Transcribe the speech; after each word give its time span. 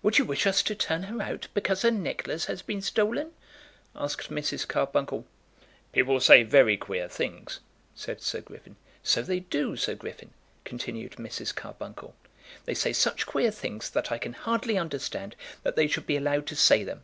"Would 0.00 0.16
you 0.18 0.24
wish 0.24 0.46
us 0.46 0.62
to 0.62 0.76
turn 0.76 1.02
her 1.10 1.20
out 1.20 1.48
because 1.52 1.82
her 1.82 1.90
necklace 1.90 2.44
has 2.44 2.62
been 2.62 2.80
stolen?" 2.80 3.32
asked 3.96 4.30
Mrs. 4.30 4.64
Carbuncle. 4.68 5.26
"People 5.92 6.20
say 6.20 6.44
very 6.44 6.76
queer 6.76 7.08
things," 7.08 7.58
said 7.92 8.22
Sir 8.22 8.42
Griffin. 8.42 8.76
"So 9.02 9.22
they 9.22 9.40
do, 9.40 9.74
Sir 9.76 9.96
Griffin," 9.96 10.30
continued 10.64 11.14
Mrs. 11.16 11.52
Carbuncle. 11.52 12.14
"They 12.64 12.74
say 12.74 12.92
such 12.92 13.26
queer 13.26 13.50
things 13.50 13.90
that 13.90 14.12
I 14.12 14.18
can 14.18 14.34
hardly 14.34 14.78
understand 14.78 15.34
that 15.64 15.74
they 15.74 15.88
should 15.88 16.06
be 16.06 16.16
allowed 16.16 16.46
to 16.46 16.54
say 16.54 16.84
them. 16.84 17.02